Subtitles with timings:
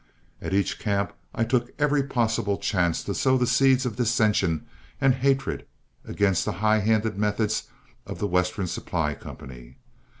[0.41, 4.65] At each camp I took every possible chance to sow the seeds of dissension
[4.99, 5.63] and hatred
[6.03, 7.67] against the high handed methods
[8.07, 9.77] of The Western Supply Company.